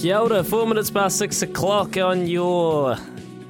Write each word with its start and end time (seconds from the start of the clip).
Kia 0.00 0.42
four 0.44 0.66
minutes 0.66 0.90
past 0.90 1.18
six 1.18 1.42
o'clock 1.42 1.98
on 1.98 2.26
your 2.26 2.96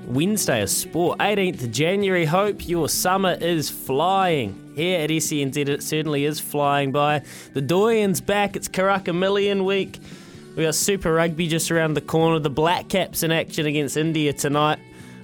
Wednesday 0.09 0.63
of 0.63 0.69
sport, 0.69 1.21
18th 1.21 1.71
January. 1.71 2.25
Hope 2.25 2.69
your 2.69 2.89
summer 2.89 3.35
is 3.35 3.71
flying. 3.71 4.73
Here 4.75 4.99
at 4.99 5.11
SENZ, 5.11 5.57
it 5.57 5.81
certainly 5.81 6.25
is 6.25 6.41
flying 6.41 6.91
by. 6.91 7.23
The 7.55 7.63
Doyen's 7.63 8.21
back, 8.21 8.57
it's 8.57 8.67
Karaka 8.67 9.17
Million 9.17 9.65
week. 9.65 10.01
We 10.57 10.65
got 10.65 10.75
Super 10.75 11.13
Rugby 11.13 11.47
just 11.47 11.71
around 11.71 11.95
the 11.95 12.01
corner. 12.01 12.41
The 12.41 12.51
Black 12.51 12.89
Caps 12.89 13.23
in 13.23 13.31
action 13.31 13.67
against 13.67 13.97
India 13.97 14.33
tonight. 14.33 14.81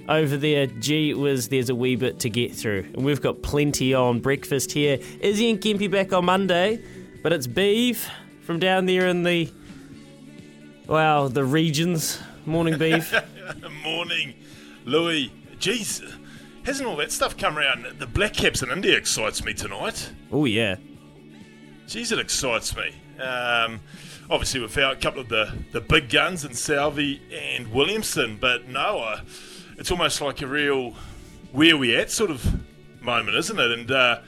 Over 0.07 0.37
there, 0.37 0.67
gee 0.67 1.13
whiz, 1.13 1.49
there's 1.49 1.69
a 1.69 1.75
wee 1.75 1.97
bit 1.97 2.21
to 2.21 2.29
get 2.29 2.55
through. 2.55 2.85
And 2.93 3.03
we've 3.03 3.21
got 3.21 3.41
plenty 3.41 3.93
on 3.93 4.21
breakfast 4.21 4.71
here. 4.71 4.97
Izzy 5.19 5.49
and 5.49 5.59
Kempy 5.59 5.91
back 5.91 6.13
on 6.13 6.23
Monday, 6.23 6.81
but 7.21 7.33
it's 7.33 7.47
Beef 7.47 8.09
from 8.43 8.59
down 8.59 8.85
there 8.85 9.07
in 9.07 9.23
the 9.23 9.51
Wow, 10.87 11.27
the 11.27 11.43
regions. 11.43 12.21
Morning, 12.45 12.77
beef. 12.77 13.13
Morning, 13.83 14.33
Louis. 14.85 15.31
Jeez, 15.59 16.01
hasn't 16.63 16.87
all 16.87 16.95
that 16.97 17.11
stuff 17.11 17.35
come 17.35 17.57
around? 17.57 17.85
The 17.99 18.07
Black 18.07 18.33
Caps 18.33 18.63
in 18.63 18.71
India 18.71 18.95
excites 18.95 19.43
me 19.43 19.53
tonight. 19.53 20.11
oh 20.31 20.45
yeah. 20.45 20.77
Jeez, 21.87 22.11
it 22.11 22.19
excites 22.19 22.75
me. 22.75 22.93
Um, 23.21 23.81
obviously, 24.29 24.59
we've 24.61 24.71
found 24.71 24.97
a 24.97 24.99
couple 24.99 25.21
of 25.21 25.29
the, 25.29 25.53
the 25.73 25.81
big 25.81 26.09
guns 26.09 26.45
in 26.45 26.51
Southee 26.51 27.19
and 27.33 27.67
Williamson, 27.73 28.37
but 28.39 28.67
no, 28.67 28.99
uh, 28.99 29.21
it's 29.77 29.91
almost 29.91 30.21
like 30.21 30.41
a 30.41 30.47
real 30.47 30.95
where 31.51 31.77
we 31.77 31.95
at 31.95 32.11
sort 32.11 32.29
of 32.31 32.45
moment, 33.01 33.37
isn't 33.37 33.59
it? 33.59 33.71
And 33.71 33.91
uh, 33.91 34.19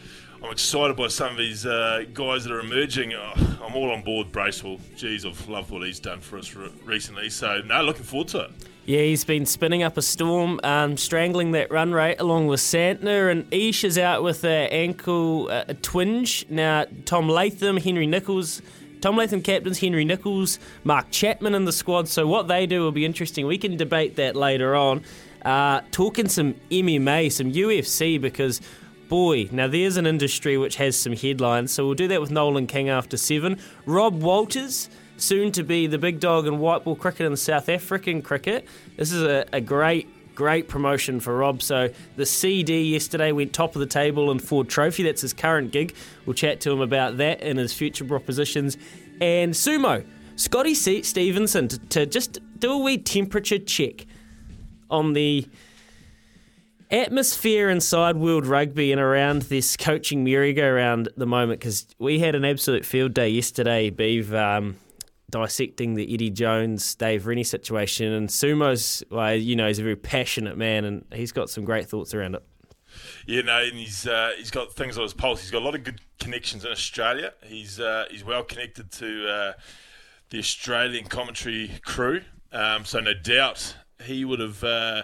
I'm 0.41 0.51
excited 0.51 0.95
by 0.95 1.07
some 1.07 1.31
of 1.31 1.37
these 1.37 1.65
uh, 1.65 2.05
guys 2.13 2.45
that 2.45 2.53
are 2.53 2.61
emerging. 2.61 3.13
Oh, 3.13 3.33
I'm 3.61 3.75
all 3.75 3.91
on 3.91 4.03
board 4.03 4.31
Bracewell. 4.31 4.77
Jeez, 4.95 5.25
I've 5.25 5.49
loved 5.49 5.69
what 5.69 5.83
he's 5.83 5.99
done 5.99 6.21
for 6.21 6.37
us 6.37 6.55
re- 6.55 6.71
recently. 6.85 7.29
So, 7.29 7.61
no, 7.65 7.81
looking 7.83 8.03
forward 8.03 8.29
to 8.29 8.45
it. 8.45 8.51
Yeah, 8.85 9.01
he's 9.01 9.25
been 9.25 9.45
spinning 9.45 9.83
up 9.83 9.97
a 9.97 10.01
storm, 10.01 10.61
um, 10.63 10.95
strangling 10.95 11.51
that 11.51 11.69
run 11.71 11.91
rate 11.91 12.19
along 12.19 12.47
with 12.47 12.61
Santner, 12.61 13.29
and 13.29 13.53
Ish 13.53 13.83
is 13.83 13.97
out 13.97 14.23
with 14.23 14.45
an 14.45 14.69
ankle 14.71 15.49
uh, 15.51 15.65
twinge. 15.81 16.45
Now, 16.49 16.85
Tom 17.03 17.27
Latham, 17.27 17.77
Henry 17.77 18.07
Nicholls, 18.07 18.61
Tom 19.01 19.17
Latham 19.17 19.41
captains, 19.41 19.79
Henry 19.79 20.05
Nicholls, 20.05 20.57
Mark 20.85 21.11
Chapman 21.11 21.53
in 21.53 21.65
the 21.65 21.73
squad. 21.73 22.07
So 22.07 22.25
what 22.25 22.47
they 22.47 22.65
do 22.65 22.81
will 22.81 22.91
be 22.91 23.05
interesting. 23.05 23.45
We 23.45 23.57
can 23.57 23.77
debate 23.77 24.15
that 24.15 24.35
later 24.35 24.75
on. 24.75 25.03
Uh, 25.43 25.81
talking 25.91 26.27
some 26.27 26.53
MMA, 26.71 27.31
some 27.31 27.51
UFC, 27.51 28.19
because 28.19 28.59
boy, 29.09 29.49
now 29.51 29.67
there's 29.67 29.97
an 29.97 30.05
industry 30.05 30.57
which 30.57 30.77
has 30.77 30.97
some 30.97 31.13
headlines. 31.13 31.71
So 31.73 31.85
we'll 31.85 31.95
do 31.95 32.07
that 32.07 32.21
with 32.21 32.31
Nolan 32.31 32.67
King 32.67 32.89
after 32.89 33.17
seven. 33.17 33.59
Rob 33.85 34.21
Walters, 34.21 34.89
soon 35.17 35.51
to 35.53 35.63
be 35.63 35.87
the 35.87 35.97
big 35.97 36.19
dog 36.19 36.47
in 36.47 36.59
white 36.59 36.85
ball 36.85 36.95
cricket 36.95 37.25
and 37.25 37.37
South 37.37 37.67
African 37.67 38.21
cricket. 38.21 38.65
This 38.95 39.11
is 39.11 39.23
a, 39.23 39.45
a 39.51 39.59
great. 39.59 40.07
Great 40.35 40.69
promotion 40.69 41.19
for 41.19 41.35
Rob. 41.35 41.61
So 41.61 41.89
the 42.15 42.25
CD 42.25 42.83
yesterday 42.83 43.33
went 43.33 43.51
top 43.51 43.75
of 43.75 43.81
the 43.81 43.85
table 43.85 44.31
in 44.31 44.39
Ford 44.39 44.69
Trophy. 44.69 45.03
That's 45.03 45.19
his 45.19 45.33
current 45.33 45.73
gig. 45.73 45.93
We'll 46.25 46.33
chat 46.33 46.61
to 46.61 46.71
him 46.71 46.79
about 46.79 47.17
that 47.17 47.41
and 47.41 47.59
his 47.59 47.73
future 47.73 48.05
propositions. 48.05 48.77
And 49.19 49.53
sumo, 49.53 50.05
Scotty 50.37 50.75
Stevenson 50.75 51.67
to, 51.67 51.77
to 51.77 52.05
just 52.05 52.39
do 52.57 52.71
a 52.71 52.77
wee 52.77 52.97
temperature 52.97 53.59
check 53.59 54.05
on 54.89 55.11
the 55.11 55.45
atmosphere 56.91 57.69
inside 57.69 58.17
World 58.17 58.45
Rugby 58.45 58.91
and 58.91 58.99
around 58.99 59.43
this 59.43 59.77
coaching 59.77 60.23
merry-go-round 60.23 61.07
at 61.07 61.17
the 61.17 61.25
moment 61.25 61.59
because 61.59 61.87
we 61.99 62.19
had 62.19 62.35
an 62.35 62.45
absolute 62.45 62.85
field 62.85 63.13
day 63.13 63.29
yesterday, 63.29 63.91
Beav, 63.91 64.33
um, 64.33 64.77
dissecting 65.29 65.93
the 65.93 66.11
Eddie 66.13 66.31
Jones, 66.31 66.95
Dave 66.95 67.27
Rennie 67.27 67.43
situation. 67.43 68.11
And 68.11 68.29
Sumo's, 68.29 69.03
well, 69.11 69.35
you 69.35 69.55
know, 69.55 69.67
he's 69.67 69.79
a 69.79 69.83
very 69.83 69.95
passionate 69.95 70.57
man 70.57 70.85
and 70.85 71.05
he's 71.13 71.31
got 71.31 71.49
some 71.49 71.63
great 71.63 71.87
thoughts 71.87 72.13
around 72.13 72.35
it. 72.35 72.43
Yeah, 73.27 73.41
no, 73.41 73.59
and 73.61 73.77
he's 73.77 74.07
uh, 74.07 74.31
he's 74.35 74.49
got 74.49 74.73
things 74.73 74.97
on 74.97 75.03
his 75.03 75.13
pulse. 75.13 75.41
He's 75.41 75.51
got 75.51 75.61
a 75.61 75.65
lot 75.65 75.75
of 75.75 75.83
good 75.83 76.01
connections 76.19 76.65
in 76.65 76.71
Australia. 76.71 77.33
He's 77.45 77.79
uh, 77.79 78.05
he's 78.09 78.25
well 78.25 78.43
connected 78.43 78.91
to 78.93 79.29
uh, 79.29 79.53
the 80.31 80.39
Australian 80.39 81.05
commentary 81.05 81.71
crew. 81.85 82.21
Um, 82.51 82.85
so 82.85 82.99
no 82.99 83.13
doubt 83.13 83.75
he 84.03 84.25
would 84.25 84.39
have 84.39 84.63
uh, 84.63 85.03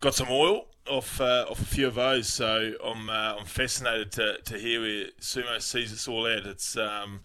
got 0.00 0.14
some 0.14 0.28
oil 0.30 0.67
off 0.88 1.20
uh, 1.20 1.46
off 1.48 1.60
a 1.60 1.64
few 1.64 1.86
of 1.86 1.94
those. 1.94 2.28
So 2.28 2.74
I'm 2.84 3.08
uh, 3.08 3.36
I'm 3.38 3.46
fascinated 3.46 4.12
to, 4.12 4.38
to 4.44 4.58
hear 4.58 4.80
where 4.80 5.06
Sumo 5.20 5.60
sees 5.60 5.92
us 5.92 6.08
all 6.08 6.26
at. 6.26 6.46
It's 6.46 6.76
um, 6.76 7.20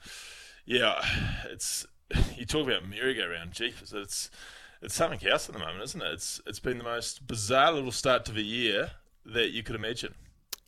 yeah, 0.65 1.01
it's 1.49 1.85
you 2.37 2.45
talk 2.45 2.67
about 2.67 2.87
merry-go-round, 2.87 3.51
jeepers. 3.51 3.93
It's 3.93 4.29
it's 4.81 4.93
something 4.93 5.25
else 5.27 5.47
at 5.47 5.53
the 5.53 5.59
moment, 5.59 5.83
isn't 5.83 6.01
it? 6.01 6.13
It's 6.13 6.41
it's 6.45 6.59
been 6.59 6.77
the 6.77 6.83
most 6.83 7.25
bizarre 7.27 7.71
little 7.71 7.91
start 7.91 8.25
to 8.25 8.31
the 8.31 8.43
year 8.43 8.91
that 9.25 9.51
you 9.51 9.63
could 9.63 9.75
imagine. 9.75 10.15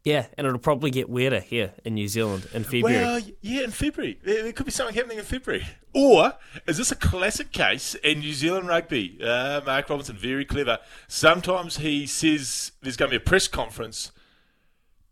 Yeah, 0.05 0.27
and 0.37 0.45
it'll 0.45 0.59
probably 0.59 0.91
get 0.91 1.09
weirder 1.09 1.39
here 1.39 1.73
in 1.83 1.95
New 1.95 2.07
Zealand 2.07 2.47
in 2.53 2.63
February. 2.63 2.93
Well, 2.93 3.21
yeah, 3.41 3.63
in 3.63 3.71
February. 3.71 4.19
There, 4.23 4.53
could 4.53 4.67
be 4.67 4.71
something 4.71 4.95
happening 4.95 5.17
in 5.17 5.25
February. 5.25 5.65
Or 5.95 6.33
is 6.67 6.77
this 6.77 6.91
a 6.91 6.95
classic 6.95 7.51
case 7.51 7.95
in 7.95 8.19
New 8.19 8.33
Zealand 8.33 8.67
rugby? 8.67 9.17
Uh, 9.19 9.61
Mark 9.65 9.89
Robinson, 9.89 10.15
very 10.15 10.45
clever. 10.45 10.77
Sometimes 11.07 11.77
he 11.77 12.05
says 12.05 12.73
there's 12.83 12.97
going 12.97 13.09
to 13.09 13.17
be 13.17 13.23
a 13.23 13.25
press 13.25 13.47
conference 13.47 14.11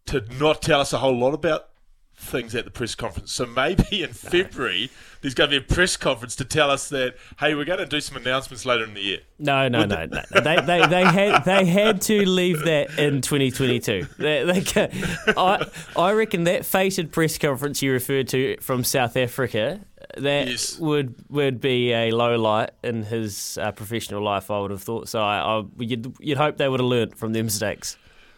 to 0.06 0.24
not 0.40 0.62
tell 0.62 0.82
us 0.82 0.94
a 0.94 1.00
whole 1.00 1.18
lot 1.18 1.34
about 1.34 1.70
things 2.16 2.56
at 2.56 2.64
the 2.66 2.72
press 2.72 2.96
conference. 2.96 3.32
So 3.34 3.46
maybe 3.46 4.04
in 4.04 4.14
February 4.14 4.90
there's 5.22 5.34
going 5.34 5.50
to 5.50 5.60
be 5.60 5.66
a 5.66 5.68
press 5.76 5.98
conference 5.98 6.36
to 6.38 6.46
tell 6.46 6.70
us 6.70 6.90
that 6.90 7.16
hey, 7.40 7.56
we're 7.56 7.66
going 7.66 7.80
to 7.80 7.86
do 7.86 8.00
some 8.00 8.18
announcements 8.18 8.66
later 8.66 8.84
in 8.84 8.94
the 8.94 9.02
year. 9.02 9.20
No, 9.40 9.68
no, 9.68 9.86
no, 9.86 10.06
no. 10.06 10.22
They, 10.32 10.56
they, 10.62 10.88
they 10.88 11.04
had 11.04 11.44
they 11.44 11.66
had 11.66 12.02
to 12.04 12.26
leave 12.26 12.60
that 12.66 12.98
in 12.98 13.22
2022. 13.22 14.08
They, 14.18 14.44
they, 14.44 15.34
I 15.36 15.66
I 15.98 16.12
reckon 16.14 16.46
that 16.46 16.66
fated 16.66 17.12
press 17.12 17.38
conference 17.38 17.82
you 17.82 17.92
referred 17.92 18.28
to 18.30 18.58
from 18.62 18.84
South 18.84 19.18
Africa 19.18 19.82
that 20.18 20.48
Yes. 20.48 20.78
would 20.80 21.16
would 21.30 21.60
be 21.60 21.92
a 21.94 22.12
low 22.12 22.36
light 22.38 22.72
in 22.84 23.04
his 23.04 23.58
uh, 23.62 23.72
professional 23.72 24.24
life. 24.24 24.52
I 24.52 24.60
would 24.60 24.72
have 24.72 24.84
thought 24.84 25.10
so. 25.10 25.22
I, 25.22 25.40
I 25.60 25.64
you'd, 25.80 26.16
you'd 26.20 26.38
hope 26.38 26.58
they 26.58 26.70
would 26.70 26.80
have 26.80 26.88
learnt 26.90 27.18
from 27.18 27.34
their 27.34 27.44
mistakes. 27.44 27.98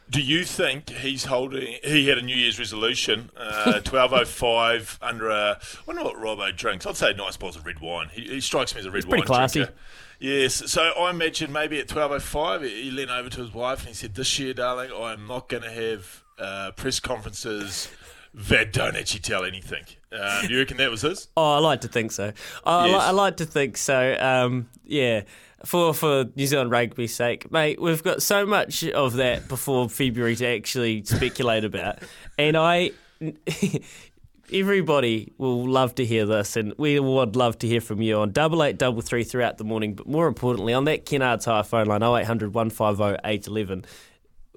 Do 0.09 0.21
you 0.21 0.43
think 0.45 0.89
he's 0.91 1.25
holding? 1.25 1.77
He 1.83 2.07
had 2.07 2.17
a 2.17 2.21
New 2.21 2.35
Year's 2.35 2.59
resolution, 2.59 3.31
uh, 3.35 3.79
twelve 3.83 4.13
oh 4.13 4.23
five 4.25 4.99
under 5.01 5.29
a. 5.29 5.59
I 5.59 5.79
wonder 5.87 6.03
what 6.03 6.15
Robbo 6.15 6.55
drinks. 6.55 6.85
I'd 6.85 6.95
say 6.95 7.13
nice 7.13 7.37
bottles 7.37 7.55
of 7.55 7.65
red 7.65 7.79
wine. 7.79 8.09
He, 8.11 8.21
he 8.21 8.39
strikes 8.41 8.75
me 8.75 8.79
as 8.81 8.85
a 8.85 8.91
red 8.91 9.03
pretty 9.03 9.21
wine 9.21 9.27
classy. 9.27 9.59
drinker. 9.61 9.73
Yes, 10.19 10.71
so 10.71 10.81
I 10.81 11.09
imagine 11.09 11.51
maybe 11.51 11.79
at 11.79 11.87
twelve 11.87 12.11
oh 12.11 12.19
five, 12.19 12.61
he 12.61 12.91
leaned 12.91 13.11
over 13.11 13.29
to 13.29 13.41
his 13.41 13.53
wife 13.53 13.79
and 13.79 13.89
he 13.89 13.93
said, 13.95 14.15
"This 14.15 14.37
year, 14.39 14.53
darling, 14.53 14.91
I'm 14.95 15.27
not 15.27 15.49
going 15.49 15.63
to 15.63 15.71
have 15.71 16.23
uh, 16.37 16.71
press 16.75 16.99
conferences 16.99 17.89
that 18.33 18.71
don't 18.71 18.95
actually 18.95 19.21
tell 19.21 19.43
anything." 19.43 19.83
Uh, 20.11 20.43
do 20.43 20.53
you 20.53 20.59
reckon 20.59 20.77
that 20.77 20.89
was 20.91 21.01
his? 21.01 21.27
Oh, 21.35 21.55
I 21.55 21.59
like 21.59 21.81
to 21.81 21.87
think 21.87 22.11
so. 22.11 22.31
I, 22.63 22.87
Yes. 22.87 23.03
I 23.03 23.11
like 23.11 23.37
to 23.37 23.45
think 23.45 23.75
so. 23.75 24.15
Um, 24.19 24.69
yeah. 24.85 25.23
For, 25.65 25.93
for 25.93 26.25
New 26.35 26.45
Zealand 26.45 26.71
rugby's 26.71 27.15
sake, 27.15 27.51
mate, 27.51 27.81
we've 27.81 28.03
got 28.03 28.21
so 28.21 28.45
much 28.45 28.83
of 28.83 29.13
that 29.13 29.47
before 29.47 29.89
February 29.89 30.35
to 30.35 30.45
actually 30.47 31.03
speculate 31.03 31.63
about, 31.63 31.99
and 32.37 32.55
I, 32.55 32.91
everybody 34.53 35.33
will 35.37 35.67
love 35.67 35.95
to 35.95 36.05
hear 36.05 36.25
this, 36.25 36.55
and 36.55 36.73
we 36.77 36.99
would 36.99 37.35
love 37.35 37.57
to 37.59 37.67
hear 37.67 37.81
from 37.81 38.01
you 38.01 38.17
on 38.19 38.31
double 38.31 38.63
eight 38.63 38.77
double 38.77 39.01
three 39.01 39.23
throughout 39.23 39.57
the 39.57 39.63
morning. 39.63 39.95
But 39.95 40.07
more 40.07 40.27
importantly, 40.27 40.73
on 40.73 40.85
that 40.85 41.05
Kennard's 41.05 41.45
Hire 41.45 41.63
phone 41.63 41.87
line 41.87 42.03
0800 42.03 42.53
150 42.53 43.19
811, 43.25 43.85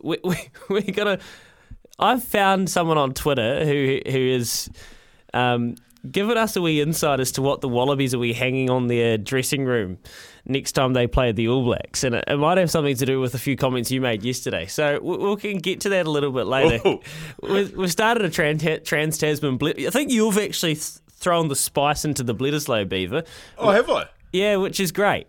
we, 0.03 0.19
we, 0.23 0.37
we're 0.69 0.93
gonna. 0.93 1.19
I've 1.99 2.23
found 2.23 2.71
someone 2.71 2.99
on 2.99 3.15
Twitter 3.15 3.65
who 3.65 4.01
who 4.07 4.19
is 4.19 4.71
um, 5.35 5.77
given 6.11 6.37
us 6.37 6.57
a 6.57 6.63
wee 6.63 6.81
insight 6.81 7.21
as 7.21 7.33
to 7.33 7.43
what 7.43 7.61
the 7.61 7.69
Wallabies 7.69 8.15
are 8.15 8.19
we 8.19 8.33
hanging 8.33 8.71
on 8.71 8.87
their 8.87 9.19
dressing 9.19 9.65
room 9.65 9.99
next 10.45 10.73
time 10.73 10.95
they 10.95 11.07
play 11.07 11.33
the 11.33 11.49
All 11.49 11.65
Blacks, 11.65 12.05
and 12.05 12.15
it, 12.15 12.25
it 12.27 12.37
might 12.37 12.59
have 12.59 12.71
something 12.71 12.97
to 12.97 13.07
do 13.07 13.21
with 13.21 13.35
a 13.35 13.39
few 13.39 13.57
comments 13.57 13.91
you 13.91 14.01
made 14.01 14.23
yesterday. 14.23 14.67
So 14.67 14.99
we, 15.03 15.17
we 15.17 15.37
can 15.37 15.59
get 15.59 15.81
to 15.83 15.91
that 15.91 16.07
a 16.07 16.11
little 16.11 16.33
bit 16.33 16.47
later. 16.47 16.81
Oh. 16.85 17.01
We, 17.43 17.65
we've 17.67 17.93
started 17.93 18.25
a 18.25 18.31
trans, 18.31 18.65
trans 18.85 19.19
Tasman 19.19 19.59
blitz. 19.59 19.87
I 19.87 19.91
think 19.91 20.11
you've 20.11 20.39
actually 20.39 20.75
th- 20.75 20.99
thrown 21.11 21.49
the 21.49 21.57
spice 21.57 22.05
into 22.05 22.23
the 22.23 22.35
Bledisloe 22.35 22.89
Beaver. 22.89 23.25
Oh, 23.59 23.71
have 23.71 23.91
I? 23.91 24.07
Yeah, 24.33 24.57
which 24.57 24.81
is 24.81 24.93
great. 24.93 25.27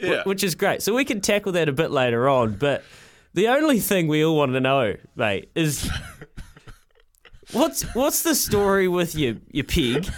Yeah. 0.00 0.22
Which 0.24 0.44
is 0.44 0.54
great. 0.54 0.82
So 0.82 0.94
we 0.94 1.04
can 1.04 1.20
tackle 1.20 1.52
that 1.52 1.68
a 1.68 1.72
bit 1.72 1.90
later 1.90 2.28
on. 2.28 2.54
But 2.54 2.84
the 3.34 3.48
only 3.48 3.80
thing 3.80 4.08
we 4.08 4.24
all 4.24 4.36
want 4.36 4.52
to 4.52 4.60
know, 4.60 4.96
mate, 5.16 5.50
is 5.54 5.90
what's 7.52 7.82
what's 7.94 8.22
the 8.22 8.34
story 8.34 8.88
with 8.88 9.14
your 9.14 9.36
your 9.50 9.64
pig? 9.64 10.08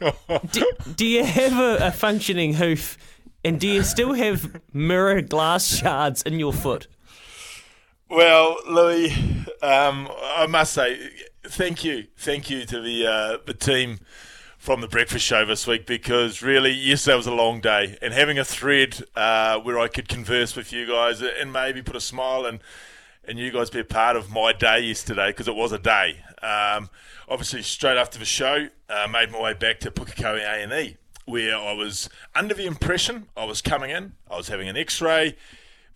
Do, 0.50 0.70
do 0.96 1.06
you 1.06 1.24
have 1.24 1.58
a, 1.58 1.88
a 1.88 1.90
functioning 1.90 2.54
hoof, 2.54 2.96
and 3.44 3.60
do 3.60 3.68
you 3.68 3.82
still 3.82 4.14
have 4.14 4.60
mirror 4.72 5.20
glass 5.20 5.66
shards 5.66 6.22
in 6.22 6.38
your 6.38 6.54
foot? 6.54 6.86
Well, 8.08 8.56
Louis, 8.66 9.12
um, 9.62 10.08
I 10.22 10.46
must 10.48 10.72
say, 10.72 11.10
thank 11.44 11.84
you, 11.84 12.06
thank 12.16 12.48
you 12.48 12.64
to 12.64 12.80
the 12.80 13.06
uh, 13.06 13.38
the 13.46 13.54
team 13.54 14.00
from 14.58 14.80
the 14.80 14.88
breakfast 14.88 15.24
show 15.24 15.44
this 15.44 15.66
week 15.66 15.86
because 15.86 16.42
really, 16.42 16.72
yesterday 16.72 17.16
was 17.16 17.26
a 17.26 17.32
long 17.32 17.60
day, 17.60 17.98
and 18.02 18.12
having 18.12 18.38
a 18.38 18.44
thread 18.44 19.02
uh, 19.16 19.58
where 19.58 19.78
I 19.78 19.88
could 19.88 20.08
converse 20.08 20.56
with 20.56 20.72
you 20.72 20.86
guys 20.86 21.22
and 21.22 21.52
maybe 21.52 21.82
put 21.82 21.96
a 21.96 22.00
smile 22.00 22.46
and 22.46 22.60
and 23.24 23.38
you 23.38 23.50
guys 23.50 23.70
be 23.70 23.80
a 23.80 23.84
part 23.84 24.16
of 24.16 24.30
my 24.30 24.52
day 24.52 24.80
yesterday 24.80 25.28
because 25.28 25.48
it 25.48 25.54
was 25.54 25.72
a 25.72 25.78
day. 25.78 26.22
Um, 26.42 26.90
obviously, 27.28 27.62
straight 27.62 27.96
after 27.96 28.18
the 28.18 28.24
show, 28.24 28.68
uh, 28.88 29.06
made 29.10 29.30
my 29.30 29.40
way 29.40 29.54
back 29.54 29.80
to 29.80 29.90
Pukekohe 29.90 30.40
A 30.40 30.62
and 30.62 30.72
E, 30.72 30.96
where 31.24 31.56
I 31.56 31.72
was 31.72 32.08
under 32.34 32.54
the 32.54 32.66
impression 32.66 33.28
I 33.36 33.44
was 33.44 33.62
coming 33.62 33.90
in, 33.90 34.14
I 34.30 34.36
was 34.36 34.48
having 34.48 34.68
an 34.68 34.76
X-ray 34.76 35.36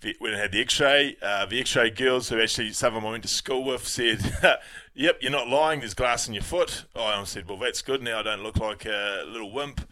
I 0.05 0.37
had 0.37 0.53
the 0.53 0.61
X-ray, 0.61 1.17
uh, 1.23 1.47
the 1.47 1.61
X-ray 1.61 1.91
girls 1.91 2.29
who 2.29 2.41
actually 2.41 2.73
some 2.73 2.89
of 2.89 3.03
them 3.03 3.09
I 3.09 3.13
went 3.13 3.23
to 3.23 3.29
school 3.29 3.65
with 3.65 3.87
said, 3.87 4.21
"Yep, 4.95 5.19
you're 5.21 5.33
not 5.33 5.49
lying. 5.49 5.81
There's 5.81 5.95
glass 5.95 6.29
in 6.29 6.35
your 6.35 6.43
foot." 6.43 6.85
I 6.95 7.23
said, 7.25 7.49
"Well, 7.49 7.59
that's 7.59 7.83
good. 7.83 8.03
Now 8.03 8.21
I 8.21 8.23
don't 8.23 8.43
look 8.43 8.59
like 8.59 8.85
a 8.85 9.25
little 9.27 9.51
wimp." 9.51 9.89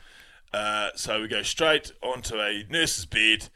Uh, 0.52 0.90
so 0.94 1.22
we 1.22 1.28
go 1.28 1.42
straight 1.42 1.92
onto 2.02 2.38
a 2.38 2.64
nurse's 2.68 3.06
bed. 3.06 3.48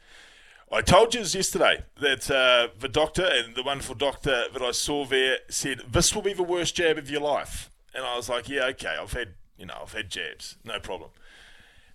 I 0.69 0.81
told 0.81 1.13
you 1.13 1.21
yesterday 1.21 1.83
that 2.01 2.29
uh, 2.29 2.67
the 2.77 2.89
doctor 2.89 3.25
and 3.25 3.55
the 3.55 3.63
wonderful 3.63 3.95
doctor 3.95 4.45
that 4.51 4.61
I 4.61 4.71
saw 4.71 5.05
there 5.05 5.37
said 5.49 5.83
this 5.89 6.13
will 6.13 6.21
be 6.21 6.33
the 6.33 6.43
worst 6.43 6.75
jab 6.75 6.97
of 6.97 7.09
your 7.09 7.21
life, 7.21 7.69
and 7.95 8.03
I 8.03 8.17
was 8.17 8.27
like, 8.27 8.49
"Yeah, 8.49 8.65
okay. 8.65 8.95
I've 8.99 9.13
had 9.13 9.35
you 9.57 9.65
know 9.65 9.75
I've 9.81 9.93
had 9.93 10.09
jabs, 10.09 10.57
no 10.65 10.79
problem." 10.79 11.11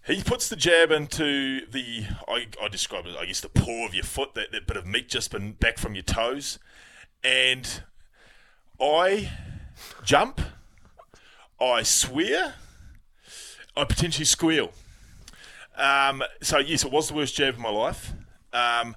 He 0.05 0.23
puts 0.23 0.49
the 0.49 0.57
jab 0.57 0.91
into 0.91 1.65
the, 1.71 2.07
I, 2.27 2.49
I 2.61 2.67
describe 2.67 3.07
it, 3.07 3.15
I 3.17 3.25
guess, 3.25 3.41
the 3.41 3.49
paw 3.49 3.87
of 3.87 3.95
your 3.95 4.03
foot, 4.03 4.35
that, 4.35 4.51
that 4.51 4.67
bit 4.67 4.77
of 4.77 4.85
meat 4.85 5.09
just 5.09 5.31
been 5.31 5.53
back 5.53 5.79
from 5.79 5.95
your 5.95 6.03
toes. 6.03 6.59
And 7.23 7.83
I 8.81 9.31
jump, 10.05 10.41
I 11.61 11.85
swear, 11.85 12.55
I 13.77 13.85
potentially 13.85 14.25
squeal. 14.25 14.73
Um, 15.77 16.25
so, 16.41 16.59
yes, 16.59 16.85
it 16.85 16.91
was 16.91 17.07
the 17.07 17.15
worst 17.15 17.37
jab 17.37 17.55
of 17.55 17.61
my 17.61 17.71
life. 17.71 18.13
Um, 18.53 18.97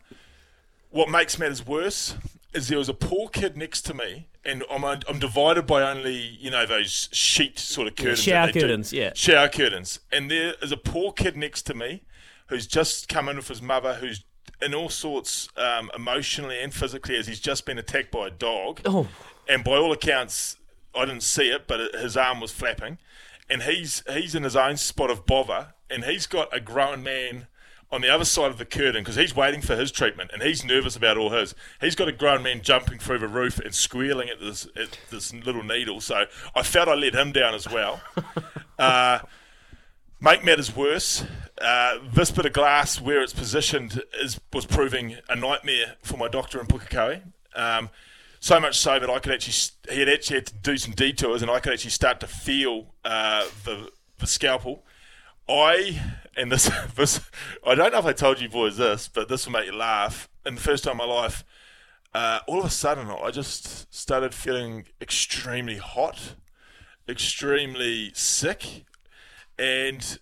what 0.90 1.10
makes 1.10 1.38
matters 1.38 1.66
worse 1.66 2.16
is 2.54 2.68
there 2.68 2.78
was 2.78 2.90
a 2.90 2.94
poor 2.94 3.28
kid 3.30 3.57
next 3.57 3.81
to 3.84 3.94
me 3.94 4.28
and 4.46 4.63
I'm, 4.69 4.84
I'm 4.84 5.19
divided 5.19 5.66
by 5.66 5.81
only 5.81 6.16
you 6.16 6.52
know 6.52 6.66
those 6.66 7.10
sheet 7.12 7.57
sort 7.57 7.88
of 7.88 7.96
curtains. 7.96 8.22
shower 8.22 8.52
curtains, 8.52 8.92
do. 8.92 8.98
yeah. 8.98 9.12
Shower 9.16 9.50
curtains, 9.50 10.00
and 10.12 10.30
there 10.30 10.54
is 10.62 10.72
a 10.72 10.78
poor 10.78 11.12
kid 11.12 11.36
next 11.36 11.63
to 11.63 11.74
me 11.74 12.04
who's 12.48 12.68
just 12.68 13.10
come 13.10 13.28
in 13.28 13.38
with 13.38 13.48
his 13.48 13.62
mother, 13.62 13.96
who's 13.96 14.24
in 14.62 14.74
all 14.74 14.90
sorts 14.90 15.50
um, 15.58 15.90
emotionally 15.96 16.62
and 16.62 16.74
physically, 16.74 17.18
as 17.18 17.28
he's 17.28 17.40
just 17.40 17.66
been 17.66 17.78
attacked 17.78 18.12
by 18.12 18.28
a 18.28 18.31
dog. 18.31 18.81
Oh. 18.86 19.08
And 19.50 19.63
by 19.63 19.72
all 19.72 19.92
accounts, 19.92 20.58
I 20.96 21.06
didn't 21.06 21.24
see 21.24 21.50
it, 21.50 21.68
but 21.68 21.94
his 21.96 22.16
arm 22.16 22.40
was 22.40 22.51
flapping, 22.51 23.00
and 23.50 23.63
he's 23.63 24.04
he's 24.10 24.36
in 24.36 24.44
his 24.44 24.56
own 24.56 24.78
spot 24.78 25.10
of 25.10 25.25
bother, 25.25 25.74
and 25.90 26.06
he's 26.06 26.28
got 26.28 26.56
a 26.56 26.60
grown 26.60 27.04
man 27.04 27.48
on 27.92 28.02
the 28.02 28.10
other 28.10 28.26
side 28.26 28.52
of 28.52 28.58
the 28.58 28.66
curtain 28.66 29.04
because 29.04 29.16
he's 29.16 29.36
waiting 29.36 29.62
for 29.62 29.76
his 29.76 29.92
treatment 29.92 30.32
and 30.34 30.42
he's 30.42 30.66
nervous 30.66 30.96
about 30.96 31.18
all 31.18 31.30
his. 31.32 31.56
He's 31.80 31.96
got 31.96 32.08
a 32.08 32.12
grown 32.12 32.44
man 32.44 32.62
jumping 32.62 33.00
through 33.00 33.20
the 33.20 33.28
roof 33.28 33.60
and 33.60 33.74
squealing 33.74 34.30
at 34.30 34.40
this 34.40 34.68
at 34.76 34.98
this 35.12 35.34
little 35.34 35.64
needle. 35.64 36.02
So 36.02 36.26
I 36.56 36.64
felt 36.64 36.88
I 36.88 36.96
let 36.96 37.14
him 37.14 37.32
down 37.32 37.54
as 37.54 37.70
well. 37.70 38.02
uh, 38.80 39.20
make 40.20 40.44
matters 40.44 40.76
worse, 40.76 41.24
uh, 41.62 42.00
this 42.14 42.32
bit 42.32 42.46
of 42.46 42.54
glass 42.54 43.00
where 43.00 43.22
it's 43.22 43.34
positioned 43.34 44.02
is 44.22 44.40
was 44.52 44.66
proving 44.66 45.18
a 45.30 45.36
nightmare 45.36 45.96
for 46.02 46.18
my 46.18 46.28
doctor 46.28 46.60
in 46.60 46.68
Pukekohe. 46.68 47.22
Um, 47.56 47.90
so 48.40 48.60
much 48.60 48.78
so 48.78 49.00
that 49.00 49.10
I 49.10 49.20
could 49.20 49.32
actually 49.32 49.94
he 49.94 50.00
had 50.02 50.10
actually 50.10 50.38
had 50.38 50.48
to 50.48 50.54
do 50.56 50.78
some 50.78 50.94
detours 50.94 51.42
and 51.42 51.50
I 51.50 51.60
could 51.60 51.74
actually 51.74 51.92
start 51.92 52.20
to 52.20 52.28
feel 52.28 52.94
uh, 53.04 53.46
the 53.64 53.90
the 54.20 54.28
scalpel 54.28 54.85
I 55.47 56.01
and 56.36 56.51
this 56.51 56.69
this 56.95 57.21
I 57.65 57.75
don't 57.75 57.92
know 57.92 58.00
if 58.00 58.06
I 58.06 58.13
told 58.13 58.39
you 58.39 58.50
boys 58.50 58.77
this, 58.77 59.07
but 59.07 59.30
this 59.30 59.45
will 59.45 59.53
make 59.53 59.65
you 59.65 59.75
laugh. 59.75 60.30
In 60.45 60.56
the 60.56 60.62
first 60.62 60.83
time 60.83 60.94
in 60.94 60.97
my 60.97 61.06
life, 61.06 61.44
uh, 62.13 62.39
all 62.47 62.59
of 62.59 62.65
a 62.65 62.69
sudden 62.69 63.09
I 63.09 63.31
just 63.31 63.94
started 63.94 64.33
feeling 64.33 64.86
extremely 65.01 65.77
hot, 65.77 66.36
extremely 67.09 68.12
sick, 68.13 68.86
and 69.57 70.19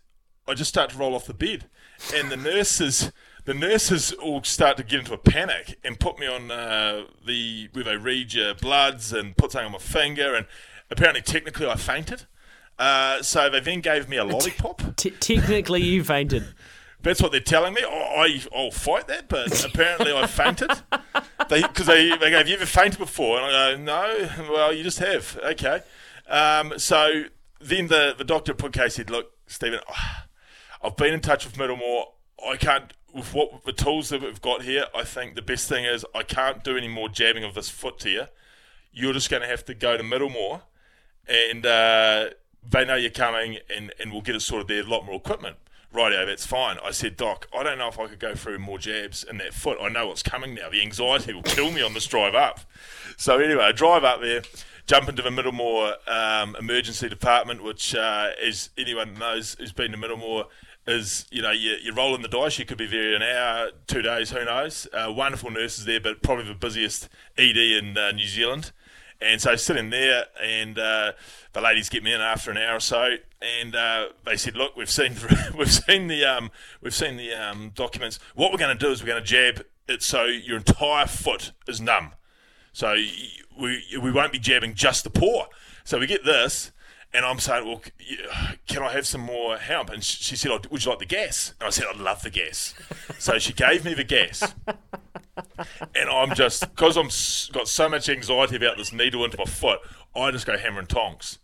I 0.47 0.53
just 0.53 0.69
started 0.69 0.93
to 0.93 0.99
roll 0.99 1.15
off 1.15 1.25
the 1.25 1.33
bed. 1.33 1.69
And 2.13 2.29
the 2.31 2.37
nurses, 2.37 3.11
the 3.45 3.53
nurses 3.53 4.11
all 4.13 4.43
start 4.43 4.77
to 4.77 4.83
get 4.83 4.99
into 4.99 5.13
a 5.13 5.17
panic 5.17 5.79
and 5.83 5.99
put 5.99 6.19
me 6.19 6.27
on 6.27 6.51
uh, 6.51 7.05
the 7.25 7.69
where 7.73 7.83
they 7.83 7.97
read 7.97 8.33
your 8.33 8.53
bloods 8.53 9.13
and 9.13 9.37
put 9.37 9.51
something 9.51 9.67
on 9.67 9.71
my 9.73 9.77
finger. 9.77 10.35
And 10.35 10.45
apparently, 10.89 11.21
technically, 11.21 11.67
I 11.67 11.75
fainted. 11.75 12.25
Uh, 12.79 13.21
so 13.21 13.49
they 13.49 13.59
then 13.59 13.81
gave 13.81 14.09
me 14.09 14.17
a 14.17 14.23
lollipop. 14.23 14.95
T- 14.95 15.11
technically, 15.11 15.81
you 15.81 16.03
fainted. 16.03 16.45
That's 17.03 17.21
what 17.21 17.31
they're 17.31 17.41
telling 17.41 17.73
me. 17.73 17.81
I, 17.83 18.41
I'll 18.55 18.71
fight 18.71 19.07
that, 19.07 19.27
but 19.27 19.63
apparently 19.65 20.13
I 20.13 20.25
fainted. 20.25 20.71
Because 21.49 21.85
they, 21.85 22.09
they, 22.09 22.17
they 22.17 22.29
go, 22.31 22.37
Have 22.37 22.47
you 22.47 22.55
ever 22.55 22.65
fainted 22.65 22.97
before? 22.97 23.39
And 23.39 23.45
I 23.45 23.75
go, 23.75 23.81
No. 23.81 24.29
Well, 24.51 24.73
you 24.73 24.83
just 24.83 24.99
have. 24.99 25.37
Okay. 25.43 25.81
Um, 26.27 26.79
so 26.79 27.25
then 27.59 27.87
the, 27.87 28.15
the 28.17 28.23
doctor 28.23 28.53
put 28.53 28.71
case 28.71 28.95
said, 28.95 29.09
Look, 29.09 29.31
Stephen, 29.47 29.81
I've 30.81 30.95
been 30.95 31.13
in 31.13 31.19
touch 31.19 31.45
with 31.45 31.55
Middlemore. 31.55 32.05
I 32.49 32.55
can't, 32.55 32.93
with 33.13 33.33
what 33.33 33.65
the 33.65 33.73
tools 33.73 34.09
that 34.09 34.21
we've 34.21 34.41
got 34.41 34.63
here, 34.63 34.85
I 34.95 35.03
think 35.03 35.35
the 35.35 35.41
best 35.41 35.67
thing 35.67 35.83
is 35.83 36.05
I 36.15 36.23
can't 36.23 36.63
do 36.63 36.77
any 36.77 36.87
more 36.87 37.09
jabbing 37.09 37.43
of 37.43 37.53
this 37.53 37.69
foot 37.69 37.99
to 37.99 38.09
you. 38.09 38.23
You're 38.93 39.13
just 39.13 39.29
going 39.29 39.41
to 39.41 39.47
have 39.47 39.65
to 39.65 39.73
go 39.73 39.97
to 39.97 40.03
Middlemore 40.03 40.61
and. 41.27 41.65
Uh, 41.65 42.29
they 42.69 42.86
know 42.86 42.95
you're 42.95 43.12
coming 43.12 43.60
and, 43.75 43.94
and 44.00 44.12
we'll 44.12 44.21
get 44.21 44.36
it 44.36 44.42
sorted 44.42 44.68
there, 44.68 44.81
a 44.81 44.89
lot 44.89 45.06
more 45.06 45.15
equipment. 45.15 45.57
Rightio, 45.94 46.25
that's 46.25 46.45
fine. 46.45 46.77
I 46.83 46.89
said, 46.89 47.15
Doc, 47.18 47.48
I 47.56 47.62
don't 47.62 47.77
know 47.77 47.88
if 47.88 48.00
I 48.00 48.07
could 48.07 48.19
go 48.19 48.33
through 48.33 48.57
more 48.57 48.80
jabs 48.80 49.24
in 49.24 49.38
that 49.38 49.54
foot. 49.54 49.77
I 49.80 49.89
know 49.89 50.07
what's 50.07 50.24
coming 50.24 50.56
now. 50.56 50.69
The 50.69 50.81
anxiety 50.81 51.33
will 51.33 51.44
kill 51.44 51.71
me 51.71 51.83
on 51.83 51.94
this 51.94 52.07
drive 52.07 52.33
up. 52.33 52.62
So 53.15 53.38
anyway, 53.38 53.65
I 53.65 53.71
drive 53.74 54.04
up 54.04 54.19
there, 54.19 54.42
jump 54.88 55.07
into 55.07 55.21
the 55.21 55.30
Middlemore 55.30 55.95
um, 56.10 56.56
emergency 56.60 57.10
department, 57.10 57.63
which, 57.63 57.94
uh, 57.94 58.31
as 58.44 58.71
anyone 58.75 59.13
knows 59.13 59.56
who's 59.60 59.71
been 59.71 59.92
to 59.92 59.98
Middlemore, 59.98 60.45
is 60.86 61.25
you 61.31 61.42
know 61.42 61.51
you, 61.51 61.77
you're 61.81 61.94
rolling 61.94 62.21
the 62.21 62.27
dice. 62.27 62.60
You 62.60 62.65
could 62.65 62.77
be 62.77 62.88
there 62.88 63.13
an 63.13 63.21
hour, 63.21 63.69
two 63.88 64.01
days, 64.01 64.31
who 64.31 64.44
knows? 64.44 64.88
Uh, 64.92 65.12
wonderful 65.15 65.50
nurses 65.50 65.86
there, 65.86 66.00
but 66.00 66.21
probably 66.21 66.45
the 66.45 66.54
busiest 66.56 67.07
ED 67.38 67.56
in 67.56 67.98
uh, 67.98 68.12
New 68.12 68.27
Zealand. 68.27 68.71
And 69.23 69.41
so 69.41 69.55
sitting 69.55 69.89
there, 69.89 70.25
and 70.41 70.77
uh, 70.77 71.13
the 71.53 71.61
ladies 71.61 71.89
get 71.89 72.03
me 72.03 72.13
in 72.13 72.21
after 72.21 72.51
an 72.51 72.57
hour 72.57 72.75
or 72.75 72.79
so, 72.79 73.15
and 73.41 73.75
uh, 73.75 74.07
they 74.25 74.35
said, 74.35 74.55
"Look, 74.55 74.75
we've 74.75 74.89
seen 74.89 75.15
we've 75.57 75.71
seen 75.71 76.07
the 76.07 76.25
um, 76.25 76.51
we've 76.81 76.93
seen 76.93 77.17
the 77.17 77.33
um, 77.33 77.71
documents. 77.73 78.19
What 78.35 78.51
we're 78.51 78.57
going 78.57 78.77
to 78.77 78.85
do 78.85 78.91
is 78.91 79.01
we're 79.01 79.07
going 79.09 79.23
to 79.23 79.27
jab 79.27 79.65
it 79.87 80.03
so 80.03 80.25
your 80.25 80.57
entire 80.57 81.07
foot 81.07 81.51
is 81.67 81.79
numb. 81.79 82.12
So 82.74 82.95
we 83.59 83.83
we 84.01 84.12
won't 84.12 84.31
be 84.31 84.39
jabbing 84.39 84.74
just 84.74 85.03
the 85.03 85.09
paw. 85.09 85.45
So 85.83 86.00
we 86.00 86.07
get 86.07 86.25
this." 86.25 86.71
And 87.15 87.27
I'm 87.27 87.38
saying, 87.38 87.67
well, 87.67 87.79
can 88.67 88.81
I 88.81 88.91
have 88.91 89.05
some 89.05 89.21
more 89.21 89.57
help? 89.57 89.91
And 89.91 90.03
she 90.03 90.36
said, 90.36 90.50
oh, 90.50 90.59
would 90.71 90.83
you 90.83 90.89
like 90.89 90.98
the 90.98 91.05
gas? 91.05 91.53
And 91.59 91.67
I 91.67 91.69
said, 91.69 91.86
I'd 91.88 92.00
love 92.00 92.24
the 92.24 92.31
gas. 92.31 92.74
so 93.19 93.38
she 93.38 93.53
gave 93.53 93.86
me 93.86 93.93
the 93.93 94.03
gas 94.03 94.55
and 95.95 96.09
I'm 96.09 96.35
just 96.35 96.61
because 96.61 96.97
I'm 96.97 97.09
got 97.53 97.67
so 97.67 97.89
much 97.89 98.09
anxiety 98.09 98.55
about 98.55 98.77
this 98.77 98.93
needle 98.93 99.25
into 99.25 99.37
my 99.37 99.45
foot. 99.45 99.79
I 100.15 100.31
just 100.31 100.45
go 100.45 100.57
hammer 100.57 100.79
and 100.79 100.89
tonks. 100.89 101.39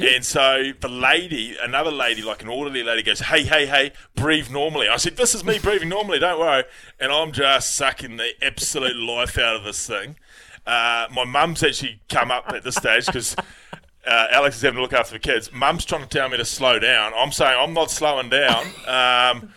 And 0.00 0.24
so 0.24 0.72
the 0.80 0.88
lady, 0.88 1.56
another 1.62 1.90
lady, 1.90 2.22
like 2.22 2.42
an 2.42 2.48
orderly 2.48 2.82
lady, 2.82 3.02
goes, 3.02 3.20
"Hey, 3.20 3.44
hey, 3.44 3.66
hey, 3.66 3.92
breathe 4.14 4.50
normally." 4.50 4.88
I 4.88 4.96
said, 4.96 5.16
"This 5.16 5.34
is 5.34 5.44
me 5.44 5.58
breathing 5.58 5.88
normally. 5.88 6.18
Don't 6.18 6.38
worry." 6.38 6.64
And 6.98 7.12
I'm 7.12 7.32
just 7.32 7.74
sucking 7.74 8.16
the 8.16 8.30
absolute 8.42 8.96
life 8.96 9.38
out 9.38 9.56
of 9.56 9.64
this 9.64 9.86
thing. 9.86 10.16
Uh, 10.66 11.06
my 11.12 11.24
mum's 11.24 11.62
actually 11.62 12.00
come 12.08 12.30
up 12.30 12.48
at 12.48 12.64
this 12.64 12.76
stage 12.76 13.06
because 13.06 13.36
uh, 14.06 14.26
Alex 14.30 14.56
is 14.56 14.62
having 14.62 14.76
to 14.76 14.82
look 14.82 14.92
after 14.92 15.14
the 15.14 15.18
kids. 15.18 15.52
Mum's 15.52 15.84
trying 15.84 16.02
to 16.02 16.08
tell 16.08 16.28
me 16.28 16.36
to 16.36 16.44
slow 16.44 16.78
down. 16.78 17.12
I'm 17.14 17.32
saying 17.32 17.56
I'm 17.58 17.74
not 17.74 17.90
slowing 17.90 18.30
down. 18.30 18.66
Um, 18.86 19.52